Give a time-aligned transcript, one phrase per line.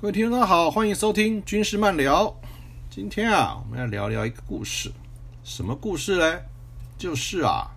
[0.00, 2.34] 各位听众大家好，欢迎收听军事漫聊。
[2.90, 4.90] 今天啊，我们要聊聊一个故事，
[5.44, 6.42] 什么故事嘞？
[6.98, 7.70] 就是啊，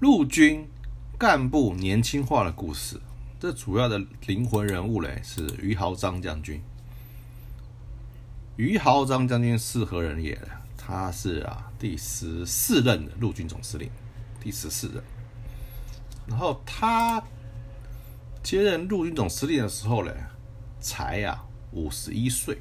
[0.00, 0.64] 陆军
[1.18, 3.00] 干部年轻化的故事。
[3.40, 6.62] 这主要的灵魂人物嘞是于豪章将军。
[8.54, 10.38] 于豪章将军是何人也？
[10.76, 13.90] 他是啊第十四任的陆军总司令，
[14.40, 15.02] 第十四任。
[16.28, 17.20] 然后他
[18.40, 20.14] 接任陆军总司令的时候嘞，
[20.80, 22.56] 才呀五十一岁，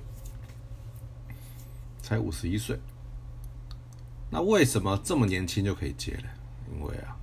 [2.02, 2.80] 才五十一岁。
[4.32, 6.30] 那为什么这么年轻就可以接呢？
[6.74, 7.16] 因为啊，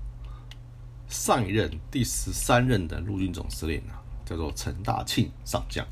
[1.15, 5.87] 上一任第十三任的陆军总司令啊，叫做陈大庆上将，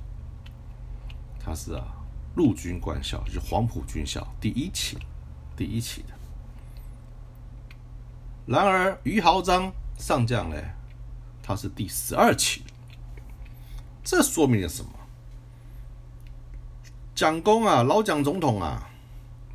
[1.38, 1.84] 他是啊
[2.34, 4.98] 陆军官校，就是黄埔军校第一期，
[5.56, 6.08] 第一期的。
[8.46, 10.56] 然而于豪章上将呢，
[11.40, 12.62] 他是第十二期，
[14.02, 14.90] 这说明了什么？
[17.14, 18.90] 蒋公啊，老蒋总统啊，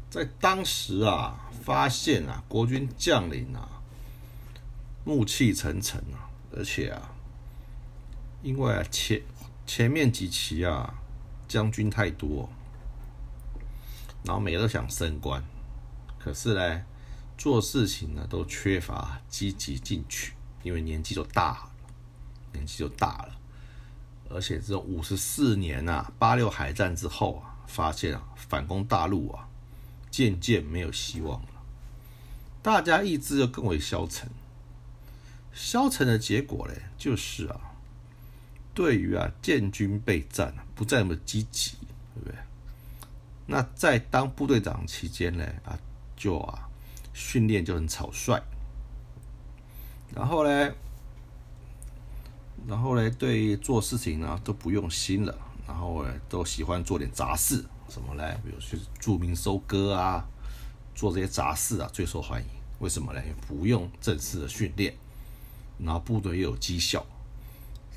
[0.09, 3.76] 在当时啊，发现啊，国军将领啊，
[5.07, 7.15] 暮气沉沉啊，而且啊，
[8.43, 9.21] 因为啊前
[9.65, 10.95] 前面几期啊，
[11.47, 12.49] 将军太多，
[14.25, 15.41] 然后每个都想升官，
[16.19, 16.83] 可是呢，
[17.37, 21.71] 做事情呢都缺乏积极进取，因为年纪都大了，
[22.51, 23.39] 年纪就大了。
[24.29, 29.47] 而且这五十四年啊，八六海战之后啊，发现啊，反攻大陆啊，
[30.11, 31.63] 渐渐没有希望了，
[32.61, 34.29] 大家意志就更为消沉。
[35.53, 37.59] 消沉的结果呢，就是啊，
[38.73, 41.77] 对于啊建军备战，不再那么积极，
[42.13, 42.35] 对不对？
[43.45, 45.77] 那在当部队长期间呢，啊，
[46.15, 46.69] 就啊
[47.13, 48.41] 训练就很草率，
[50.13, 50.71] 然后呢，
[52.67, 55.35] 然后呢，对做事情呢都不用心了，
[55.65, 58.23] 然后呢都喜欢做点杂事，什么呢？
[58.43, 60.23] 比如去著名收割啊，
[60.93, 62.47] 做这些杂事啊最受欢迎。
[62.79, 63.21] 为什么呢？
[63.47, 64.93] 不用正式的训练，
[65.79, 67.05] 然后部队又有绩效，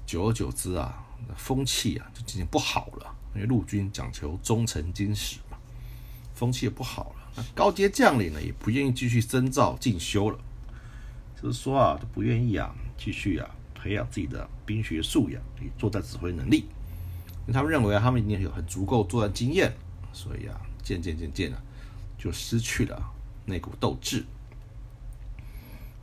[0.06, 1.04] 久而久之啊，
[1.36, 3.16] 风气啊就渐渐不好了。
[3.34, 5.56] 因为陆军讲求忠诚经史嘛，
[6.34, 7.30] 风气也不好了。
[7.36, 10.38] 那高阶将领呢也不愿意继续深造进修了，
[11.40, 16.66] 就是说啊，都不愿意啊继续啊培养自己的兵学素养与作战指挥能力，
[17.42, 19.72] 因为他们认为啊他们已经有很足够作战经验，
[20.12, 21.62] 所以啊渐渐渐渐啊
[22.18, 23.00] 就失去了
[23.46, 24.26] 那股斗志。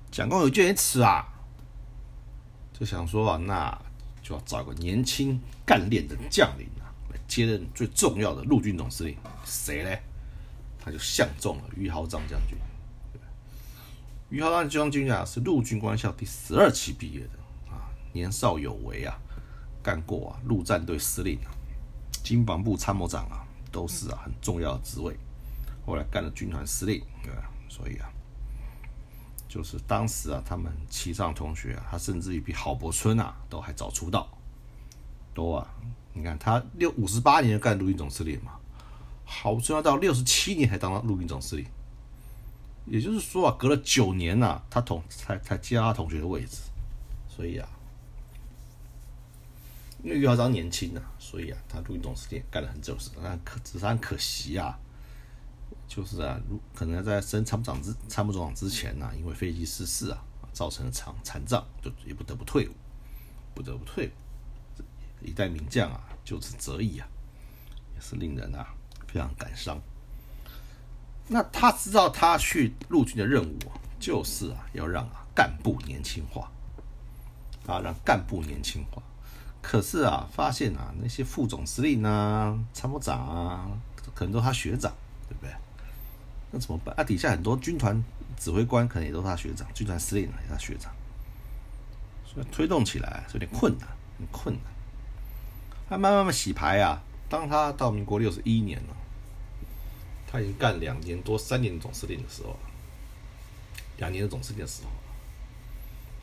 [0.09, 1.27] 蒋公有见于此啊，
[2.77, 3.75] 就想说啊，那
[4.21, 9.17] 就要找个年轻干练的将领啊，来接任最重要的陆军总司令。
[9.43, 9.89] 谁呢？
[10.79, 12.55] 他就相中了于豪章将军。
[14.29, 17.39] 于豪章将军啊，是陆军官校第十二期毕业的
[17.71, 19.17] 啊，年少有为啊，
[19.81, 21.49] 干过啊陆战队司令啊、
[22.23, 25.17] 经防部参谋长啊，都是啊很重要的职位。
[25.85, 27.49] 后来干了军团司令，对吧？
[27.67, 28.07] 所以啊。
[29.57, 34.29] 就是当时啊，他们齐上同学啊，他甚至于比郝柏村啊都还早出道，
[35.33, 35.67] 都啊，
[36.13, 38.51] 你看他六五十八年就干陆军总司令嘛，
[39.25, 41.65] 郝柏村要到六十七年才当上陆军总司令，
[42.85, 46.57] 也就是说啊，隔了九年呐、他同才才接他同学的位置，
[47.27, 47.67] 所以啊，
[50.03, 54.77] 因为于豪章年轻啊，所以啊，他陆军总司令干了很久事，但可只是很可惜啊。
[55.87, 56.39] 就是啊，
[56.75, 60.17] 可能在升参谋长之参谋长之前呢、因为飞机失事啊，
[60.53, 62.71] 造成了残残障，就也不得不退伍，
[63.55, 64.11] 不得不退伍。
[65.21, 67.07] 一代名将啊，就此折翼啊，
[67.95, 68.67] 也是令人啊
[69.07, 69.79] 非常感伤。
[71.27, 73.57] 那他知道他去陆军的任务，
[73.99, 76.51] 就是啊要让啊干部年轻化，
[77.65, 79.01] 啊，让干部年轻化。
[79.61, 83.67] 可是啊，发现啊，那些副总司令啊、参谋长啊，
[84.13, 84.93] 可能都他学长，
[85.27, 85.53] 对不对？
[86.51, 86.95] 那怎么办？
[86.95, 88.03] 啊，底下很多军团
[88.37, 90.93] 指挥官可能也都是他学长，军团司令也是他学长，
[92.25, 93.87] 所以推动起来是有点困难，
[94.17, 94.63] 很困难。
[95.89, 98.95] 他慢慢慢洗牌啊，当他到民国六十一年了，
[100.25, 102.57] 他已经干两年多、三年总司令的时候，
[103.97, 104.89] 两年的总司令的时候，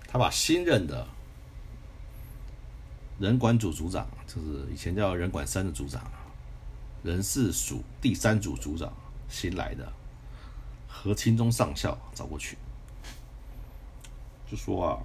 [0.06, 1.06] 他把新任的
[3.18, 6.02] 人管组组长，就是以前叫人管三的组长，
[7.04, 8.90] 人事署第三组组长
[9.28, 9.92] 新来的
[10.88, 12.56] 何清忠上校找过去，
[14.50, 14.98] 就说啊，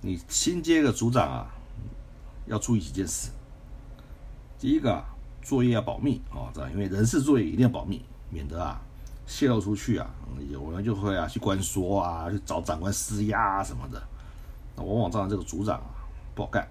[0.00, 1.50] 你新接个组长啊，
[2.46, 3.30] 要注意几件事。
[4.58, 5.04] 第一个，
[5.42, 8.80] 作业要保密啊，这样因为人事作业一定要保密，免得啊
[9.26, 10.08] 泄露出去啊，
[10.50, 14.02] 有人就会啊去关说啊，去找长官施压啊什么的。
[14.74, 16.66] 那往往造成这个组长啊不好干。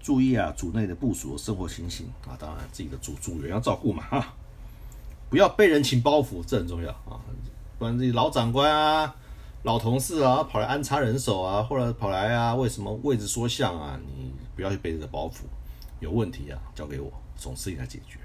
[0.00, 4.34] 注意啊，组内的部署生活情形啊，当然自己的组组员要照顾嘛哈，
[5.30, 7.20] 不要被人情包袱，这很重要啊。
[7.78, 9.14] 不然这老长官啊、
[9.64, 15.42] 老同事啊跑来安插人手啊，或者跑来啊为什么位置说项啊，你不要去背这个包袱，
[16.00, 18.18] 有问题啊交给我总司令来解决。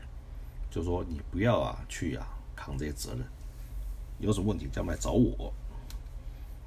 [0.70, 2.26] 就说你不要啊去啊
[2.56, 3.20] 扛这些责任，
[4.20, 5.54] 有什么问题就来找我。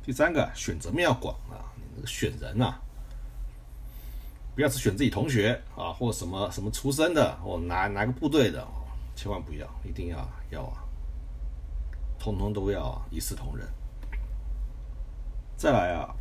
[0.05, 2.79] 第三个选择面要广啊，你那个选人啊，
[4.55, 8.67] 不要只选自己同学啊，或什么什么出身的，或哪哪个部队的，
[9.17, 10.85] 千万不要，一定要要啊，
[12.19, 13.67] 通通都要，一视同仁。
[15.57, 16.15] 再来啊，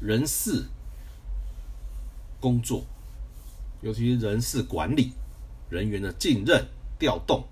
[0.00, 0.66] 人事
[2.40, 2.84] 工作，
[3.82, 5.12] 尤其人事管理
[5.68, 6.66] 人员的进任
[6.98, 7.44] 调动，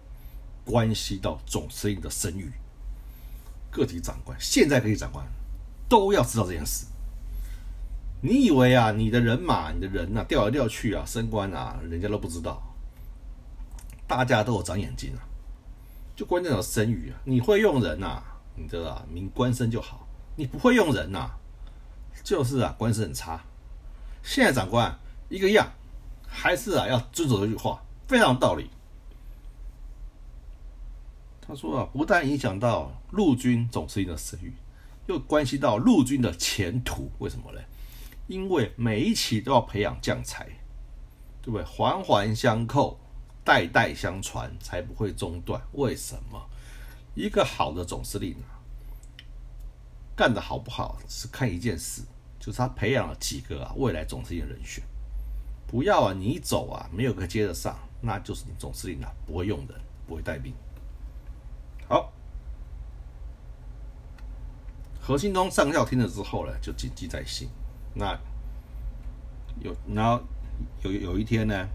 [0.64, 2.50] 关系到总司令的声誉。
[3.70, 5.26] 各级长官，现在各级长官
[5.86, 6.86] 都要知道这件事。
[8.20, 12.60] 你以为啊，你的人马、你的人呐、调来调去啊，升官啊，人家都不知道，
[14.08, 15.22] 大家都有长眼睛啊。
[16.16, 18.20] 就关键有声誉啊，你会用人呐，
[18.56, 20.04] 你的啊名官声就好；
[20.34, 21.30] 你不会用人呐，
[22.24, 23.40] 就是啊官声很差。
[24.24, 24.98] 现在长官
[25.28, 25.70] 一个样，
[26.26, 28.68] 还是啊要遵守这句话，非常有道理。
[31.40, 34.52] 他说啊，不但影响到陆军总司令的声誉，
[35.06, 37.12] 又关系到陆军的前途。
[37.20, 37.60] 为什么呢？
[38.28, 40.46] 因为每一期都要培养将才，
[41.42, 41.64] 对不对？
[41.64, 43.00] 环环相扣，
[43.42, 45.60] 代代相传，才不会中断。
[45.72, 46.48] 为什么？
[47.14, 48.60] 一个好的总司令啊，
[50.14, 52.02] 干得好不好是看一件事，
[52.38, 54.84] 就是他培养了几个啊未来总司令人选。
[55.66, 60.54] 不要啊，你一走啊，没有个接得上，那就是你总司令啊不会用人，不会带兵。
[61.88, 62.12] 好，
[65.00, 67.48] 何信忠上校听了之后呢，就谨记在心。
[67.98, 68.16] 那
[69.60, 70.22] 有，然后
[70.82, 71.68] 有有一天呢，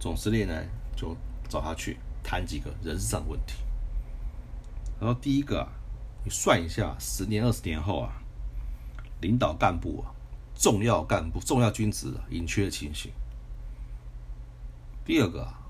[0.00, 0.64] 总司令呢
[0.96, 1.14] 就
[1.46, 3.56] 找他去谈几个人事上的问题。
[4.98, 5.68] 然后第一个啊，
[6.24, 8.10] 你算一下，十年、二十年后啊，
[9.20, 10.10] 领导干部啊，
[10.54, 13.12] 重要干部、重要军职啊，隐缺的情形。
[15.04, 15.60] 第二个啊，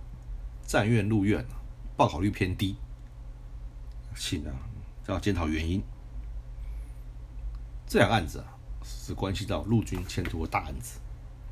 [0.65, 1.59] 战院入院啊。
[1.95, 2.77] 报考率偏低，
[4.17, 4.53] 请啊
[5.07, 5.83] 要检讨原因。
[7.87, 10.99] 这两个案子啊，是关系到陆军前途的大案子，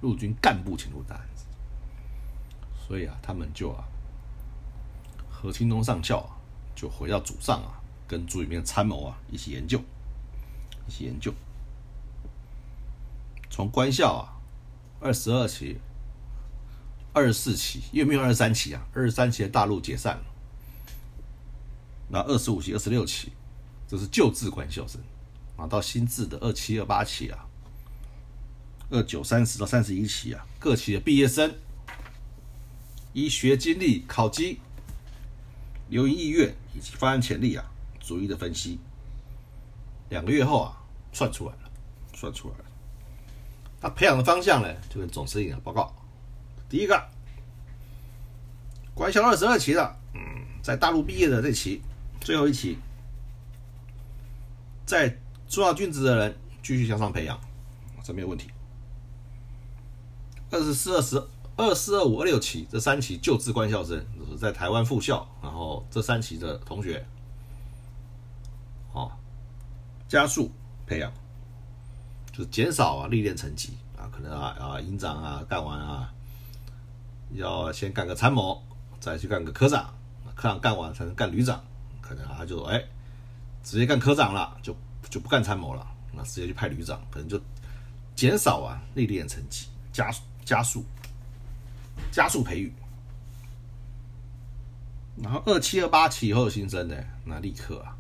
[0.01, 1.45] 陆军干部前途大案子。
[2.87, 3.85] 所以啊，他们就啊，
[5.31, 6.37] 何清东上校啊，
[6.75, 9.81] 就回到组上啊，跟组里面参谋啊一起研究，
[10.89, 11.33] 一起研究。
[13.49, 14.41] 从官校啊，
[15.01, 15.79] 二十二期、
[17.13, 20.25] 二十四期，因为没有二十三期啊，二十三期的大陆解散了。
[22.09, 23.33] 那二十五期、二十六期，
[23.87, 25.01] 这是旧制官校生
[25.61, 27.47] 啊，到新制的二七、二八期啊，
[28.89, 31.55] 二九、三十到三十一期啊，各期的毕业生，
[33.13, 34.59] 医学经历、考绩、
[35.91, 37.65] 留营意愿以及发展潜力啊，
[38.01, 38.79] 逐一的分析。
[40.09, 41.71] 两个月后啊，算出来了，
[42.15, 42.65] 算出来了。
[43.83, 45.95] 他培养的方向呢，就跟总司令报告。
[46.69, 47.09] 第一个，
[48.95, 50.21] 官校二十二期的，嗯，
[50.63, 51.83] 在大陆毕业的这期。
[52.21, 52.77] 最后一期，
[54.85, 55.19] 在
[55.51, 57.37] 重要军职的人继续向上培养，
[58.05, 58.49] 这没有问题。
[60.49, 61.21] 二十四、二十
[61.57, 67.05] 二、四、二五、二六期这三期就职官校生，就是在台湾复校，然后这三期的同学，
[68.93, 69.11] 哦，
[70.09, 70.53] 加速
[70.87, 71.13] 培养，
[72.33, 76.13] 就减少啊历练层级啊，可能啊啊营长啊干完啊，
[77.33, 78.63] 要先干个参谋，
[79.01, 79.93] 再去干个科长，
[80.37, 81.61] 科长干完才能干旅长。
[82.01, 82.85] 可能他就哎，
[83.65, 84.75] 直接干科长了，就
[85.11, 87.39] 就不干参谋了，那直接去派旅长，可能就
[88.15, 90.11] 减少啊历练成绩，加
[90.45, 90.85] 加速
[92.13, 92.73] 加速培育。
[95.17, 97.95] 然后二七二八期以后新生呢，那立刻啊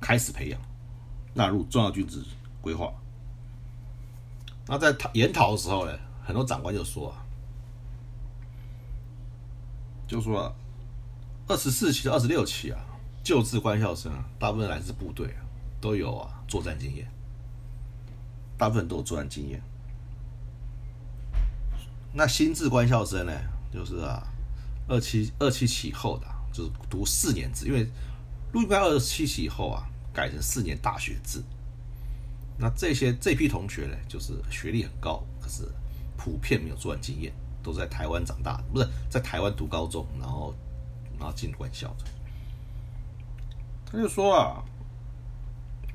[0.00, 0.60] 开始培养，
[1.34, 2.24] 纳入重要军职
[2.62, 2.90] 规划。
[4.66, 7.22] 那在研讨的时候呢，很多长官就说啊，
[10.08, 10.54] 就说，
[11.46, 12.80] 二十四期二十六期啊，
[13.22, 15.45] 旧制官校生啊，大部分来自部队啊，
[15.86, 17.06] 都有啊作战经验，
[18.58, 19.62] 大部分都有作战经验。
[22.12, 23.32] 那新制官校生呢，
[23.72, 24.26] 就是啊，
[24.88, 27.88] 二七二七期后的，就是读四年制，因为
[28.52, 31.40] 陆军官二七期以后啊，改成四年大学制。
[32.58, 35.70] 那这些这批同学呢，就是学历很高，可是
[36.16, 40.52] 普遍没有作战经验，都在台湾长大，不是在台湾读高中，然后
[41.16, 42.04] 然后进官校的。
[43.84, 44.64] 他就说啊，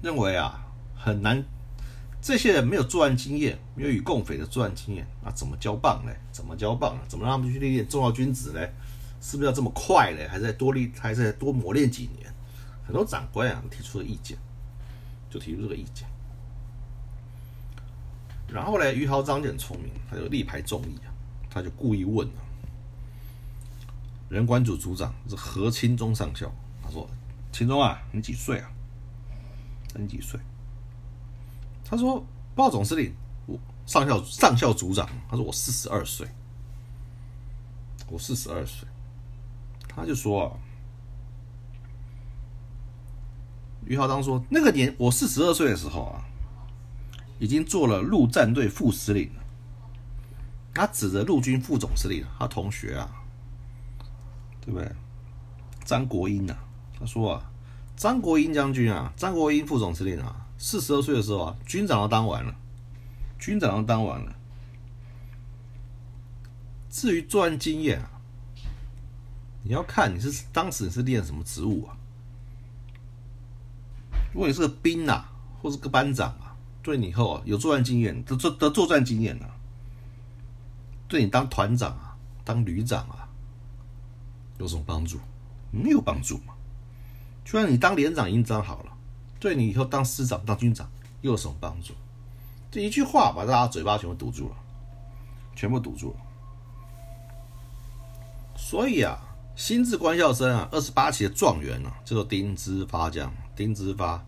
[0.01, 0.65] 认为啊
[0.96, 1.43] 很难，
[2.22, 6.12] 这些人没有作战经验，没有与共匪的作战经验，那怎么交棒呢？
[6.31, 6.98] 怎么交棒？
[7.08, 8.60] 怎么让他们去历练重要军职呢？
[9.22, 10.27] 是不是要这么快呢？
[10.29, 12.34] 还是再多历，还是再多磨练几年？
[12.84, 14.38] 很多长官啊提出了意见，
[15.29, 16.08] 就提出这个意见。
[18.48, 21.13] 然后呢，于豪章就很聪明，他就力排众议啊，
[21.50, 22.41] 他就故意问啊，
[24.29, 26.51] 人管组组长是何清忠上校，
[26.84, 27.08] 他说
[27.53, 28.70] ：“清忠啊，你几岁啊？
[30.00, 30.39] 你几岁？”
[31.83, 32.24] 他说
[32.55, 33.13] ：“报总司令，
[33.45, 36.27] 我上校上校组长。”他说：“我四十二岁，
[38.07, 38.88] 我四十二岁。”
[39.89, 40.51] 他就说啊，
[43.86, 46.25] 于浩章说：“那个年我四十二岁的时候啊。”
[47.39, 49.41] 已经做了陆战队副司令了。
[50.75, 53.10] 他指着陆军副总司令，他同学啊，
[54.62, 54.88] 对不对？
[55.83, 56.55] 张国英啊，
[57.00, 57.50] 他说啊，
[58.01, 62.55] 张国英将军啊，张国英副总司令啊，四十二岁的时候啊，军长都当完了，
[63.38, 64.36] 军长都当完了。
[66.89, 68.10] 至于作战经验啊，
[69.62, 71.93] 你要看你是当时你是练什么职务啊？
[74.34, 75.31] 如果你是个兵啊，
[75.62, 76.58] 或是个班长啊。
[76.81, 79.53] 对你以后啊有作战经验的作的作战经验啊，
[81.08, 83.29] 对你当团长啊、当旅长啊
[84.58, 85.20] 有什么帮助？
[85.70, 86.55] 没有帮助嘛。
[87.43, 88.91] 就算你当连长、营长好了，
[89.39, 90.89] 对你以后当师长、当军长
[91.21, 91.93] 又有什么帮助？
[92.71, 94.55] 这一句话把大家嘴巴全部堵住了，
[95.55, 96.15] 全部堵住了。
[98.55, 99.19] 所以啊，
[99.55, 104.24] 新制官校生啊，二十八期的状元啊，叫做丁之发，这样丁之发。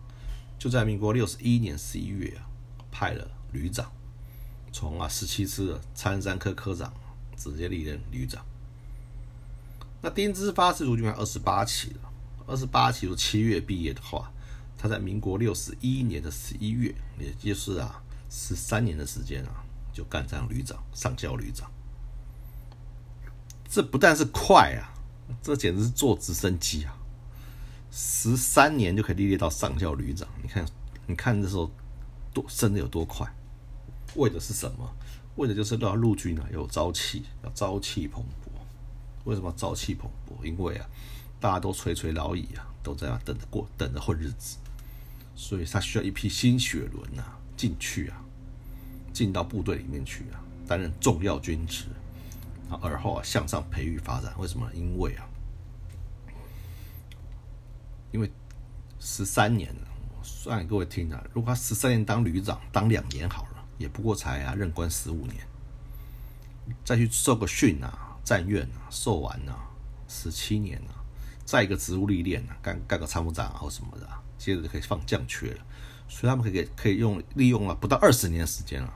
[0.58, 2.44] 就在民国六十一年十一月啊，
[2.90, 3.90] 派了旅长，
[4.72, 6.92] 从啊十七师的参山科科长
[7.36, 8.44] 直接历任旅长。
[10.02, 12.00] 那丁之发是陆军二十八期的，
[12.46, 14.30] 二十八期七月毕业的话，
[14.76, 21.70] 他在民国六十一年的十一月，也就是啊十三年的时间啊，就干上旅长，上校旅长。
[23.68, 24.92] 这不但是快啊，
[25.42, 26.96] 这简直是坐直升机啊！
[27.90, 30.66] 十三年就可以历练到上校旅长，你看，
[31.06, 31.70] 你看那时候
[32.32, 33.26] 多升的有多快？
[34.16, 34.94] 为的是什么？
[35.36, 38.48] 为的就是让陆军啊有朝气，要朝气蓬勃。
[39.24, 40.44] 为什么朝气蓬勃？
[40.44, 40.86] 因为啊，
[41.44, 44.56] 大家都垂垂老矣啊，都在那等着过，等着混日子，
[45.36, 48.16] 所以他需要一批新血轮啊进去啊，
[49.12, 51.84] 进到部队里面去啊，担任重要军职，
[52.80, 54.32] 而后啊向上培育发展。
[54.38, 54.66] 为什么？
[54.72, 55.28] 因为啊。
[58.10, 58.32] 因为
[58.98, 59.86] 十三年了，
[60.22, 65.46] 算给各位听啊，如果他十三年当旅长，当两年好了，也不过才啊任官十五年，
[66.86, 69.68] 再去受个训啊，战院啊，受完啊，
[70.08, 71.03] 十七年啊，
[71.44, 74.08] 再一个职务历练啊，干干个参谋长或什么的，
[74.38, 75.58] 接着就可以放降缺了，
[76.08, 78.92] 所以他们可以可以用利用了不到二十年时间啊，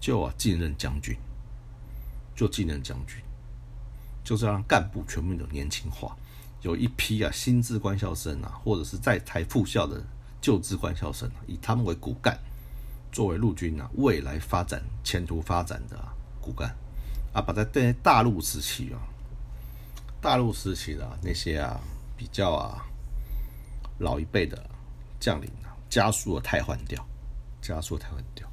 [0.00, 1.16] 就啊继任将军，
[2.34, 3.16] 就继任将军，
[4.24, 6.16] 就是让干部全部都年轻化。
[6.62, 10.04] 有一批啊新制官校生啊，或者是在台复校的
[10.40, 12.38] 旧制官校生啊，以他们为骨干，
[13.10, 15.96] 作为陆军啊未来发展前途发展的
[16.40, 16.74] 骨干
[17.32, 19.00] 啊，把在在大陆时期啊，
[20.20, 21.80] 大陆时期的那些啊
[22.16, 22.84] 比较啊
[23.98, 24.62] 老一辈的
[25.18, 27.04] 将领啊，加速的汰换掉，
[27.62, 28.46] 加速汰换掉，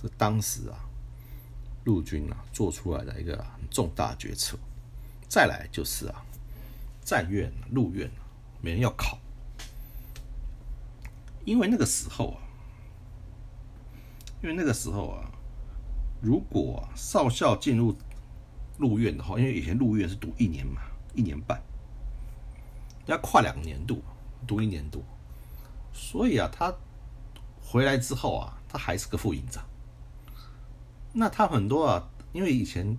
[0.00, 0.80] 这当时啊
[1.84, 4.58] 陆军啊做出来的一个很重大决策。
[5.28, 6.24] 再来就是啊。
[7.02, 8.08] 战院、陆院，
[8.60, 9.18] 没人要考，
[11.44, 12.38] 因为那个时候啊，
[14.42, 15.28] 因为那个时候啊，
[16.20, 17.96] 如果少校进入
[18.78, 20.82] 陆院的话，因为以前陆院是读一年嘛，
[21.14, 21.60] 一年半，
[23.06, 24.02] 要跨两个年度，
[24.46, 25.04] 读一年度，
[25.92, 26.74] 所以啊，他
[27.60, 29.64] 回来之后啊，他还是个副营长。
[31.12, 32.96] 那他很多啊，因为以前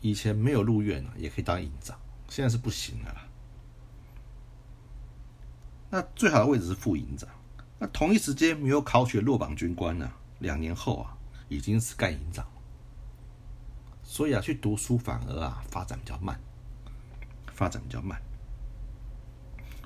[0.00, 1.96] 以前没有入院啊，也可以当营长，
[2.28, 3.28] 现在是不行了啦。
[5.90, 7.28] 那最好的位置是副营长。
[7.78, 10.10] 那同一时间没有考取落榜军官呢，
[10.40, 11.16] 两年后啊，
[11.48, 12.44] 已经是干营长。
[14.02, 16.40] 所以啊，去读书反而啊发展比较慢，
[17.58, 18.22] 发展比较慢。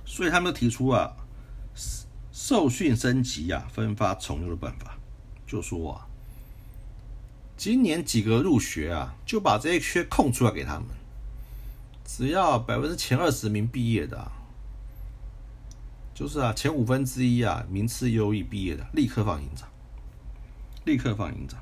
[0.05, 1.17] 所以他们提出啊，
[2.31, 4.99] 受训升级啊，分发重用的办法，
[5.47, 6.07] 就说啊，
[7.57, 10.89] 今年几个入学啊，就把这些缺空出来给他们，
[12.05, 14.31] 只要百分之前二十名毕业的，
[16.15, 19.67] 就是啊前五分之一啊名次优异毕业的，立刻放营长，
[20.85, 21.59] 立刻放营长。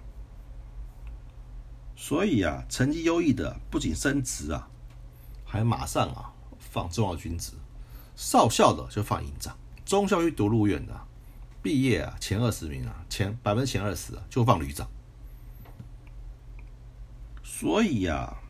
[1.95, 4.69] 所以啊，成绩优异的不仅升职啊，
[5.51, 7.55] 还马上啊放重要军职；
[8.15, 9.53] 少校的就放营长；
[9.85, 11.01] 中校去读入院的，
[11.61, 14.89] 毕业啊前二十名啊，前百分之前二十啊就放旅长。
[17.43, 18.41] 所以啊，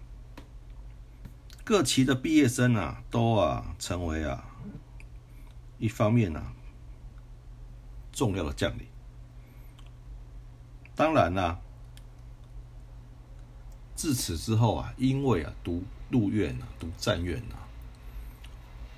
[1.65, 4.45] 各期的毕业生啊，都啊成为啊
[5.79, 6.53] 一方面啊
[8.13, 8.87] 重要的将领。
[10.95, 11.59] 当然啦。
[13.97, 17.63] 自此之后啊，因为啊读入院啊，读战院啊，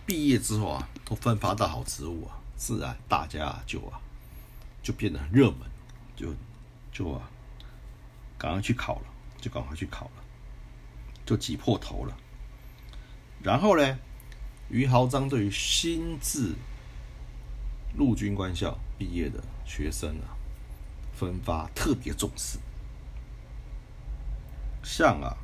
[0.06, 4.00] 毕业之后啊，都分发到好职务啊，自然大家就啊
[4.82, 5.58] 就变得很热门，
[6.16, 6.34] 就
[6.90, 7.30] 就啊
[8.38, 9.06] 赶快去考了，
[9.40, 10.24] 就赶快去考了，
[11.24, 12.16] 就挤破头了。
[13.42, 13.98] 然后呢，
[14.68, 16.54] 于豪章对于新制
[17.96, 20.32] 陆军官校毕业的学生啊，
[21.12, 22.58] 分发特别重视。
[24.82, 25.36] 像啊，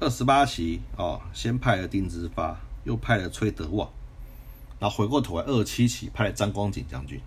[0.00, 3.90] 二十八期哦，先派了丁之发，又派了崔德旺，
[4.78, 7.20] 然后回过头来，二十七期派了张光景将军，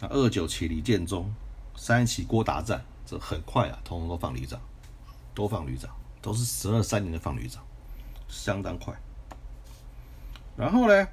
[0.00, 1.34] 那二九期李建忠，
[1.74, 4.60] 三期郭达赞，这很快啊，通通都放旅长，
[5.34, 7.60] 都放旅长，都是十二三年的放旅长，
[8.28, 8.94] 相当快。
[10.56, 11.08] 然后呢，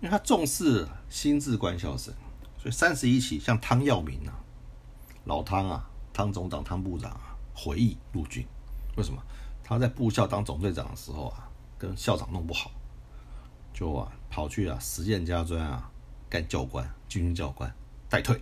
[0.00, 2.14] 因为他重视新制官校生。
[2.56, 4.36] 所以三十一期，像汤耀明啊，
[5.24, 7.29] 老汤啊，汤总长、汤部长啊，
[7.62, 8.46] 回忆陆军，
[8.96, 9.22] 为什么？
[9.62, 11.46] 他在部校当总队长的时候啊，
[11.76, 12.70] 跟校长弄不好，
[13.74, 15.90] 就啊跑去啊实践家专啊
[16.30, 17.70] 干教官，军训教官
[18.08, 18.40] 带退。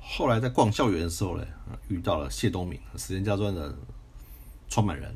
[0.00, 1.46] 后来在逛校园的时候呢，
[1.88, 3.76] 遇到了谢东闵，实践家专的
[4.70, 5.14] 创办人，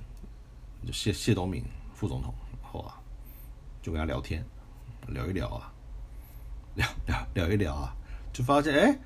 [0.87, 3.01] 就谢谢东闵副总统，后啊
[3.81, 4.44] 就跟他聊天，
[5.09, 5.72] 聊一聊啊。
[6.77, 7.96] 聊聊聊一聊啊，
[8.35, 8.99] 就发现哎，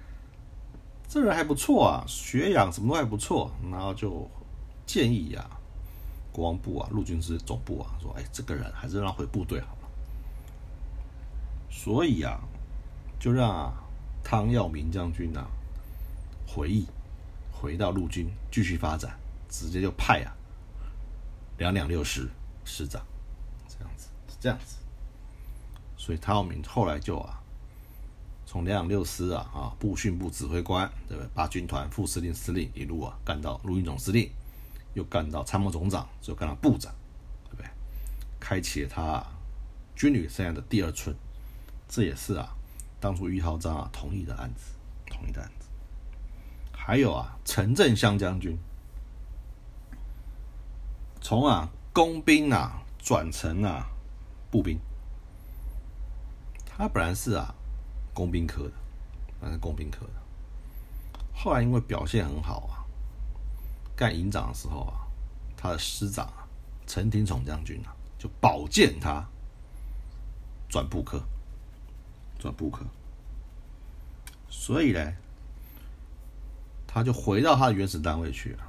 [1.13, 4.31] 这人还不错啊，学养什么都还不错，然后就
[4.87, 5.45] 建议呀，
[6.31, 9.89] 国防部啊，陆军师总部啊，说哎，这个人还是让回部队好了。
[11.69, 12.39] 所以啊，
[13.19, 13.75] 就让
[14.23, 15.51] 汤耀明将军啊
[16.47, 16.87] 回忆
[17.51, 19.19] 回到陆军继续发展，
[19.49, 20.31] 直接就派啊
[21.59, 22.31] 两两六师
[22.65, 23.05] 师长
[23.67, 24.77] 这样子，是这样子。
[25.97, 27.40] 所以汤耀明后来就啊。
[28.51, 31.31] 从两六师啊啊，部训部指挥官，对不对？
[31.33, 34.29] 八军团副司令、司令一路啊干到陆军总司令，
[34.93, 36.93] 又干到参谋总长，就干到部长，
[37.45, 37.71] 对不对？
[38.41, 39.25] 开启了他
[39.95, 41.15] 军旅生涯的第二春。
[41.89, 42.49] 这也是啊，
[42.99, 44.73] 当初于浩章啊同意的案子，
[45.07, 45.69] 同意的案子。
[46.73, 48.59] 还有啊，陈振湘将军，
[51.21, 53.87] 从啊工兵啊转成啊
[54.51, 54.77] 步兵，
[56.67, 57.55] 他本来是啊。
[58.13, 58.73] 工兵科的，
[59.41, 60.13] 那是工兵科的。
[61.35, 62.85] 后来因为表现很好啊，
[63.97, 65.07] 干营长的时候啊，
[65.57, 66.47] 他的师长啊
[66.87, 69.25] 陈廷宠将军啊就保荐他
[70.69, 71.23] 转部科，
[72.39, 72.85] 转部科。
[74.51, 75.13] 所以呢，
[76.87, 78.69] 他就回到他的原始单位去啊，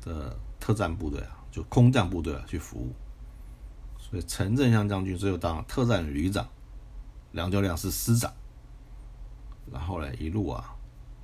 [0.00, 2.92] 的特战部队啊，就空降部队啊去服务。
[3.98, 6.48] 所以陈正香将军最后当了特战旅长，
[7.32, 8.32] 梁九亮是师长。
[9.72, 10.74] 然后呢，一路啊，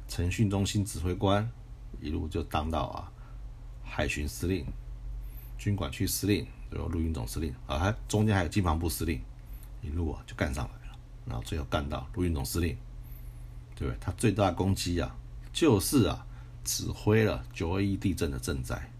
[0.09, 1.49] 陈训中心指挥官，
[2.01, 3.13] 一路就当到啊，
[3.83, 4.67] 海巡司令、
[5.59, 9.21] 军管区司令，然后陆军总司令啊，还中间还有机防部司令，
[9.83, 12.77] 一路啊就干上来了，然后最后干到陆军总司令，
[13.75, 13.99] 对不对？
[14.01, 15.17] 他最大功绩啊，
[15.53, 16.27] 就是啊，
[16.65, 18.91] 指挥了九二一地震的赈灾，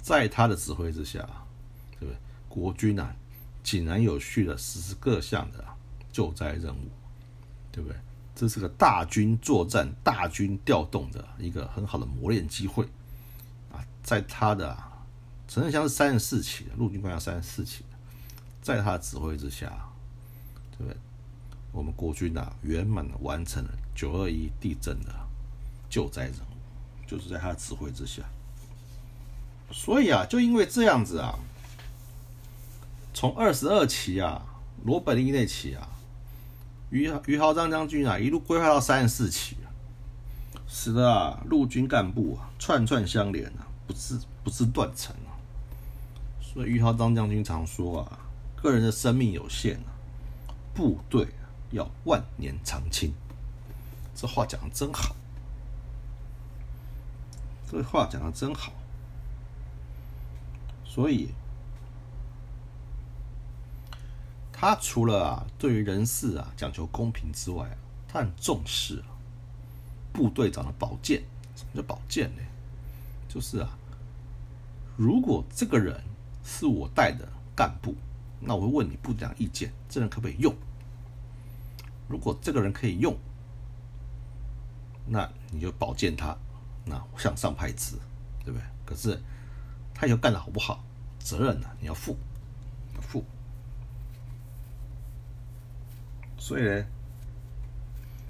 [0.00, 1.28] 在他的指挥之下，
[1.98, 2.16] 对不对？
[2.48, 3.14] 国军啊，
[3.62, 5.64] 井然有序的实施各项的
[6.10, 6.88] 救灾任务，
[7.70, 7.96] 对不对？
[8.38, 12.84] 这是个大军作战、大军调动的一个很好的磨练机会
[13.72, 13.82] 啊！
[14.00, 14.78] 在他的
[15.48, 17.96] 陈胜祥是三十四期的陆军官校三十四期的，
[18.62, 19.72] 在他的指挥之下，
[20.70, 20.96] 对不对？
[21.72, 25.12] 我们国军啊，圆满的完成了九二一地震的
[25.90, 28.22] 救灾任务，就是在他的指挥之下。
[29.72, 31.36] 所以啊，就因为这样子啊，
[33.12, 34.46] 从二十二期啊，
[34.84, 35.88] 罗本利那期啊，
[36.90, 39.68] 于于豪章将军啊，一路规划到三十四期啊，
[40.66, 45.36] 使得啊陆军干部啊串串相连啊，不是不是断层啊。
[46.40, 48.18] 所以于豪章将军常说啊，
[48.56, 49.90] 个人的生命有限啊，
[50.74, 51.26] 部队
[51.70, 53.12] 要万年长青。
[54.14, 55.14] 这话讲的真好，
[57.70, 58.72] 这话讲的真好。
[60.84, 61.28] 所以，
[64.60, 67.76] 他除了啊对于人事啊讲求公平之外啊，
[68.08, 69.06] 他很重视啊
[70.12, 71.22] 部队长的保荐。
[71.54, 72.42] 什么叫保荐呢？
[73.28, 73.78] 就是啊，
[74.96, 76.02] 如果这个人
[76.44, 77.94] 是我带的干部，
[78.40, 80.52] 那我会问你部长意见，这人可不可以用？
[82.08, 83.16] 如果这个人可以用，
[85.06, 86.36] 那你就保荐他，
[86.84, 87.96] 那向上派职，
[88.44, 88.66] 对不对？
[88.84, 89.22] 可是
[89.94, 90.82] 他以后干的好不好？
[91.20, 92.16] 责任呢，你要负，
[92.96, 93.24] 要负。
[96.48, 96.82] 所以呢，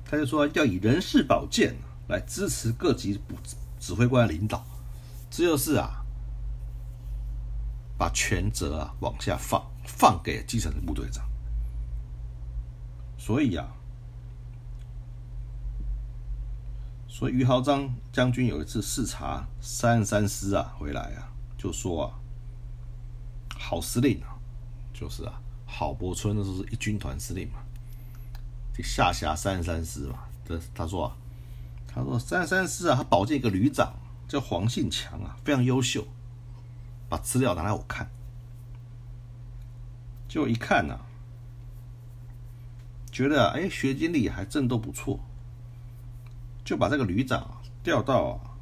[0.05, 1.77] 他就说要以人事保荐
[2.09, 4.67] 来支持各级指指挥官领导，
[5.31, 6.05] 这就是啊，
[7.97, 11.25] 把权责啊往下放，放给基层的部队长。
[13.17, 13.69] 所以啊，
[17.07, 22.19] 所以于豪章将军有一次视察三十三师啊回来啊，就说啊。
[23.61, 24.35] 郝司令啊，
[24.93, 27.61] 就是啊，郝柏村那时候是一军团司令嘛，
[28.83, 30.25] 下辖三十三师嘛。
[30.45, 31.13] 这他说，
[31.87, 33.93] 他说三十三师啊，他保荐一个旅长
[34.27, 36.07] 叫黄信强啊，非常优秀，
[37.09, 38.11] 把资料拿来我看，
[40.27, 40.99] 就一看呐，
[43.11, 45.21] 觉得哎学经历还真都不错，
[46.65, 48.57] 就把这个旅长调到啊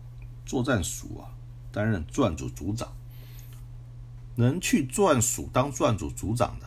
[0.44, 1.30] 作战署啊
[1.70, 2.88] 担任专组组长。
[4.38, 6.66] 能去转署当转组组长的，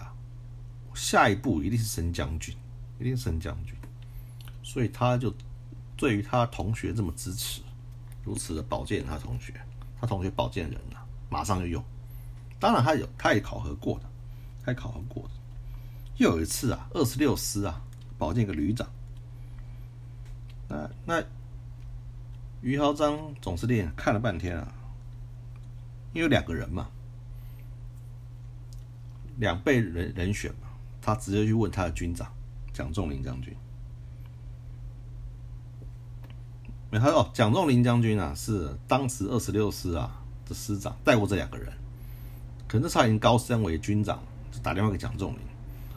[0.95, 2.55] 下一步一定是升将军，
[2.99, 3.73] 一定升将军。
[4.61, 5.33] 所以他就
[5.97, 7.61] 对于他同学这么支持，
[8.23, 9.53] 如此的保荐他同学，
[9.99, 11.83] 他同学保荐人了，马上就用。
[12.59, 14.05] 当然他有，他也考核过的，
[14.63, 15.29] 他也考核过的。
[16.17, 17.81] 又有一次啊，二十六师啊
[18.17, 18.87] 保荐一个旅长，
[20.67, 21.23] 那那
[22.61, 24.73] 于豪章总司令看了半天啊，
[26.13, 26.89] 因为两个人嘛。
[29.37, 30.67] 两倍人人选嘛，
[31.01, 32.29] 他直接去问他的军长
[32.79, 33.53] 蒋仲林将军。
[36.89, 40.09] 没他说蒋仲林将军啊，是当时二十六师啊
[40.47, 41.73] 的师长，带过这两个人。
[42.69, 44.17] 可是他已经高升为军长，
[44.49, 45.39] 就打电话给蒋仲林，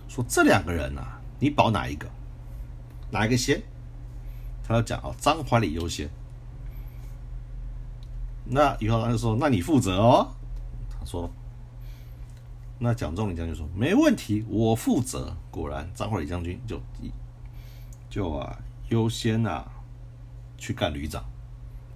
[0.08, 2.08] 说这两个人啊，你保哪一个？
[3.12, 3.62] 哪一个先？
[4.66, 6.10] 他要讲哦，张怀礼优先。
[8.44, 10.34] 那以后他就说，那你负责哦。
[10.98, 11.30] 他说。
[12.84, 16.82] 那蒋仲林将军说：“没问题，我负责。”果然，张怀礼将军就
[18.10, 19.70] 就啊优先啊
[20.58, 21.24] 去干旅长，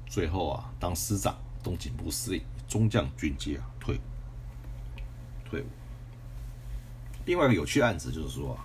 [0.07, 3.99] 最后啊当师长、东警部司令、中将军阶啊退。
[5.45, 5.67] 退伍。
[7.25, 8.57] 另外一个有趣案子就是说，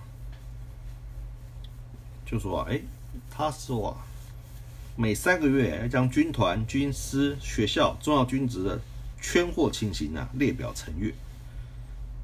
[2.24, 2.80] 就说哎，
[3.28, 4.06] 他说啊，
[4.94, 8.80] 每三个月要将军团、军师、学校重要军职的
[9.20, 11.12] 圈货情形啊列表呈阅。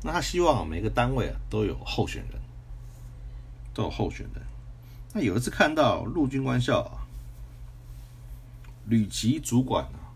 [0.01, 2.41] 那他希望每个单位啊都有候选人，
[3.75, 4.43] 都有候选人。
[5.13, 7.03] 那有一次看到陆军官校啊，
[8.87, 10.15] 旅级主管啊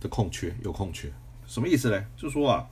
[0.00, 1.10] 的空缺有空缺，
[1.46, 2.04] 什么意思呢？
[2.14, 2.68] 就说啊，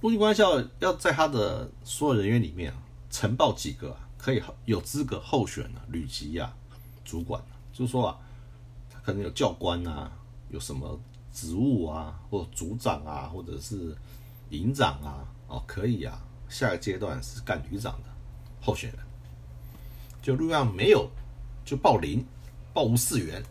[0.00, 2.78] 陆军官校要在他的所有人员里面啊，
[3.10, 6.54] 呈报几个可以有资格候选的旅级啊
[7.04, 8.18] 主管，就是说啊，
[8.92, 10.12] 他可能有教官啊，
[10.50, 11.00] 有什么。
[11.32, 13.96] 职务啊，或组长啊，或者是
[14.50, 16.20] 营长啊，哦，可以啊。
[16.48, 18.08] 下个阶段是干旅长的
[18.60, 18.98] 候选人，
[20.20, 21.10] 就陆上没有，
[21.64, 22.22] 就报零，
[22.74, 23.42] 报无四员。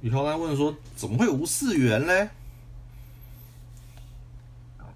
[0.00, 2.30] 李涛刚问说：“怎么会无四员呢？”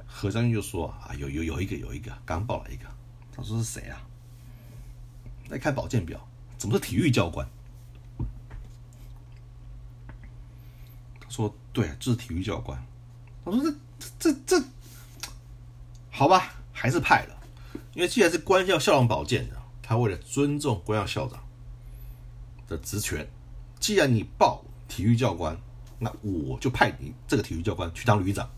[0.06, 2.84] 何将军就说：“啊，有有有一个有一个刚报了一个。”
[3.34, 4.00] 他说：“是谁啊？”
[5.50, 6.26] 来看保健表，
[6.56, 7.48] 怎么是体育教官？
[11.28, 12.82] 说对，就是体育教官。
[13.44, 13.62] 我说
[14.18, 14.64] 这这这，
[16.10, 17.38] 好吧，还是派了，
[17.92, 21.46] 因为既然是官校校长保荐的，他为了尊重官校校长
[22.66, 23.28] 的职权，
[23.78, 25.54] 既然你报体育教官，
[25.98, 28.50] 那我就派你这个体育教官去当旅长。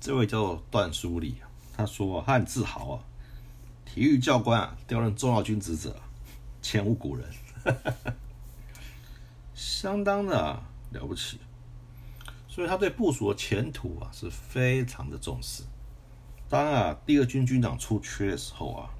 [0.00, 1.36] 这位叫做段书礼，
[1.76, 3.04] 他说他很自豪啊，
[3.84, 5.94] 体育教官啊调任重要军职者，
[6.60, 7.30] 前无古人，
[7.64, 8.12] 哈哈哈
[9.56, 11.40] 相当的了不起。
[12.46, 15.64] 所以他对部署的前途啊是非常的重视。
[16.48, 18.90] 当啊第二军军长出缺的时候啊，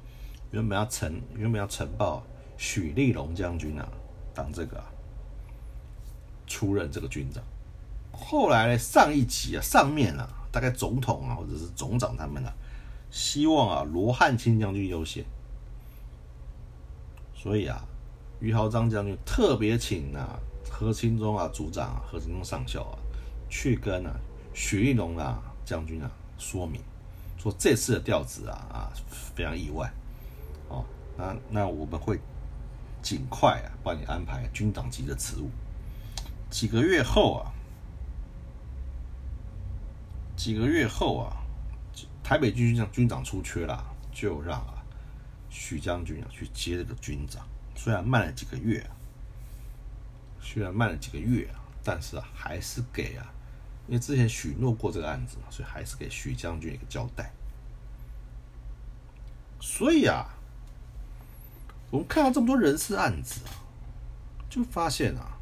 [0.50, 2.24] 原本要呈原本要呈报
[2.56, 3.88] 许立龙将军啊
[4.34, 4.82] 当这个、
[6.46, 7.42] 出任这个军长。
[8.12, 12.52] 后来呢上一级啊上面啊大概总统啊或者是总长他们啊，
[13.10, 15.24] 希望啊罗汉卿将军优先。
[17.34, 17.86] 所以啊
[18.40, 20.38] 于豪章将军特别请啊
[20.70, 22.98] 何清忠啊组长啊何清忠上校啊。
[23.48, 24.12] 去跟啊
[24.52, 26.80] 许立龙啊将军啊说明，
[27.38, 29.88] 说这次的调职啊啊非常意外，
[30.68, 30.84] 哦，
[31.16, 32.18] 那那我们会
[33.00, 35.48] 尽快啊帮你安排军长级的职务。
[36.50, 37.54] 几个月后啊，
[40.36, 41.36] 几个月后啊，
[42.24, 44.82] 台北军长军长出缺了，就让啊
[45.48, 47.46] 许将军啊去接这个军长。
[47.76, 48.84] 虽然慢了几个月，
[50.40, 53.32] 虽然慢了几个月啊，但是啊还是给啊。
[53.86, 57.30] 因为之前许诺过这个案子嘛，所以还是给徐将军一个交代。
[59.60, 60.26] 所以啊，
[61.90, 63.54] 我们看到这么多人事案子啊，
[64.50, 65.38] 就发现啊，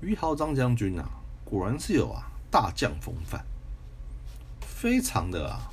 [0.00, 1.08] 于豪章将军啊，
[1.44, 3.44] 果然是有啊大将风范，
[4.60, 5.68] 非常的啊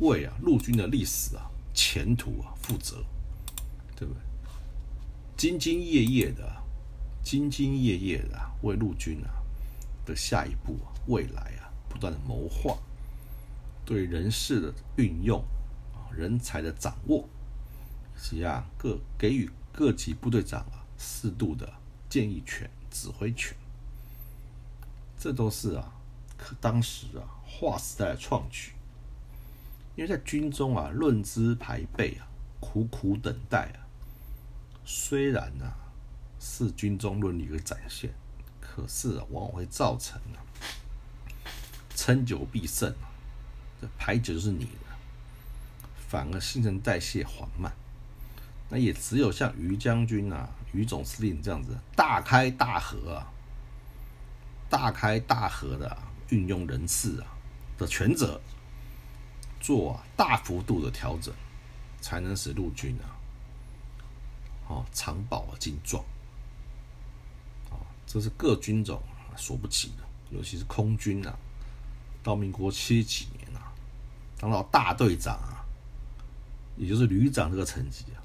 [0.00, 3.04] 为啊陆军的历史啊前途啊负责，
[3.94, 4.22] 对不对？
[5.36, 6.62] 兢兢业业的，
[7.24, 9.42] 兢兢业业的为陆军啊。
[10.06, 12.76] 的下一步，未来啊，不断的谋划，
[13.86, 15.42] 对人事的运用，
[16.14, 17.26] 人才的掌握，
[18.14, 21.72] 以及啊各给予各级部队长啊适度的
[22.10, 23.56] 建议权、指挥权，
[25.18, 25.90] 这都是啊，
[26.36, 28.72] 可当时啊划时代的创举。
[29.96, 32.28] 因为在军中啊，论资排辈啊，
[32.60, 33.83] 苦苦等待啊，
[34.84, 35.72] 虽然呢
[36.40, 38.12] 是军中伦理的展现。
[38.76, 40.42] 可是啊，往往会造成啊，
[41.94, 43.06] 称久必胜啊，
[43.80, 44.96] 这牌九就是你的，
[46.08, 47.72] 反而新陈代谢缓慢。
[48.68, 53.30] 那也只有像于将军啊、于总司令这样子大开大合啊、
[54.68, 55.96] 大开大合的
[56.30, 57.30] 运用人事啊
[57.78, 58.40] 的权责，
[59.60, 61.32] 做大幅度的调整，
[62.00, 63.14] 才能使陆军啊，
[64.68, 66.04] 哦长保精壮。
[68.06, 69.02] 这是各军种
[69.36, 71.36] 所不起的，尤其是空军啊，
[72.22, 73.72] 到民国七几年啊，
[74.38, 75.66] 当到大队长啊，
[76.76, 78.22] 也就是旅长这个层级啊，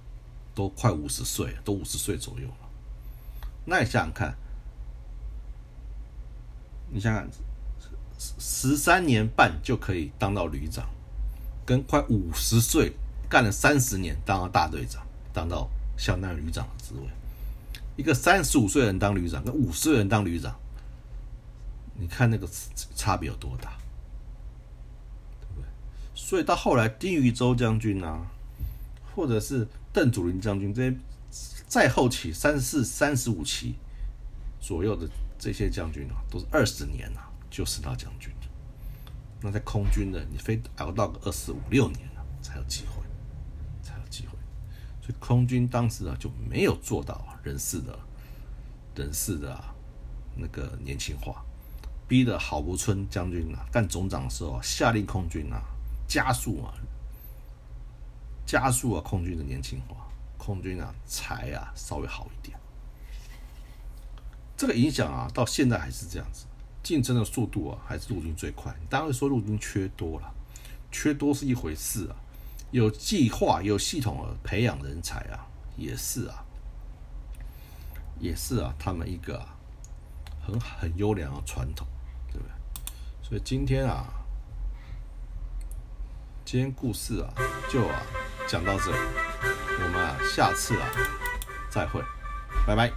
[0.54, 2.70] 都快五十岁，都五十岁左右了。
[3.66, 4.38] 那你想想看，
[6.92, 7.28] 你想想，
[8.38, 10.88] 十三年半就可以当到旅长，
[11.66, 12.94] 跟快五十岁
[13.28, 15.68] 干了三十年当到大队长，当到
[16.00, 17.02] 相当于旅长的职位。
[17.98, 20.58] 一个三十五岁的人当旅长，跟五十岁人当旅长，
[21.96, 22.48] 你看那个
[22.96, 23.78] 差别有多大，
[25.42, 25.68] 对不对？
[26.16, 28.26] 所以到后来，丁于周将军啊，
[29.14, 30.96] 或者是邓祖林将军这些，
[31.68, 33.76] 再后期三四、三十五期
[34.62, 35.06] 左右的
[35.38, 38.32] 这些将军啊，都是二十年啊就升到将军
[39.42, 43.09] 那在空军的，你非熬到个二十五六年了，才有机会。
[45.20, 47.26] 空军当时啊就没有做到。
[47.42, 47.98] 人事的，
[48.96, 49.58] 人事的，
[50.36, 51.42] 那个年轻化，
[52.06, 55.64] 逼得郝柏村将军啊干总长的时候，下令空军啊
[56.06, 56.74] 加速啊，
[58.46, 59.96] 加速啊空军的年轻化，
[60.38, 62.60] 空军啊才啊稍微好一点。
[64.58, 66.46] 这个影响啊到现在还是这样子，
[66.84, 68.76] 竞争的速度啊还是陆军最快。
[68.90, 70.30] 当然说陆军缺多了，
[70.92, 72.16] 缺多是一回事啊，
[72.72, 76.46] 有计划有系统的培养人才啊也是啊。
[78.20, 79.56] 也是啊，他们一个啊
[80.46, 81.88] 很很优良的传统，
[82.28, 82.52] 对不对？
[83.24, 84.06] 所以今天啊，
[86.44, 87.32] 今天故事啊，
[87.72, 88.02] 就啊
[88.46, 88.98] 讲到这里，
[89.42, 90.90] 我们啊下次啊
[91.70, 92.04] 再会，
[92.68, 92.92] 拜拜。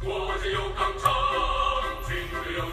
[0.00, 1.12] 国有刚强，
[2.08, 2.16] 军
[2.56, 2.64] 有